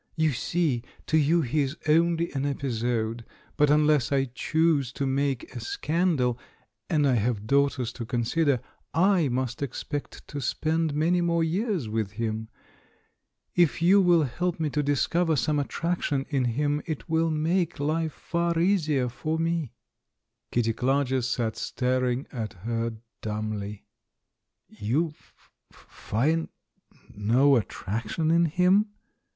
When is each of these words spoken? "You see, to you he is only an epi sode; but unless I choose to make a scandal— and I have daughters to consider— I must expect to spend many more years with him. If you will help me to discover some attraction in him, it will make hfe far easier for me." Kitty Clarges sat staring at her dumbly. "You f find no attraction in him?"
"You 0.15 0.31
see, 0.31 0.81
to 1.05 1.15
you 1.15 1.43
he 1.43 1.61
is 1.61 1.77
only 1.87 2.31
an 2.31 2.43
epi 2.43 2.71
sode; 2.71 3.23
but 3.55 3.69
unless 3.69 4.11
I 4.11 4.25
choose 4.25 4.91
to 4.93 5.05
make 5.05 5.53
a 5.55 5.59
scandal— 5.59 6.39
and 6.89 7.05
I 7.07 7.13
have 7.13 7.45
daughters 7.45 7.93
to 7.93 8.05
consider— 8.07 8.61
I 9.15 9.29
must 9.29 9.61
expect 9.61 10.27
to 10.29 10.41
spend 10.41 10.95
many 10.95 11.21
more 11.21 11.43
years 11.43 11.87
with 11.87 12.13
him. 12.13 12.49
If 13.53 13.79
you 13.79 14.01
will 14.01 14.23
help 14.23 14.59
me 14.59 14.71
to 14.71 14.81
discover 14.81 15.35
some 15.35 15.59
attraction 15.59 16.25
in 16.29 16.45
him, 16.45 16.81
it 16.87 17.07
will 17.07 17.29
make 17.29 17.75
hfe 17.75 18.09
far 18.09 18.57
easier 18.57 19.07
for 19.07 19.37
me." 19.37 19.75
Kitty 20.51 20.73
Clarges 20.73 21.27
sat 21.29 21.55
staring 21.55 22.25
at 22.31 22.53
her 22.65 22.93
dumbly. 23.21 23.85
"You 24.67 25.09
f 25.09 25.51
find 25.71 26.49
no 27.15 27.55
attraction 27.55 28.31
in 28.31 28.45
him?" 28.45 28.87